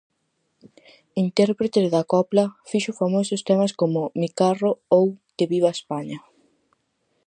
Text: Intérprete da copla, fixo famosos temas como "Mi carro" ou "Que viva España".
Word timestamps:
Intérprete 1.25 1.79
da 1.95 2.03
copla, 2.13 2.45
fixo 2.69 2.97
famosos 3.01 3.45
temas 3.49 3.71
como 3.81 3.99
"Mi 4.19 4.29
carro" 4.39 4.71
ou 4.97 5.05
"Que 5.37 5.49
viva 5.53 5.69
España". 5.77 6.19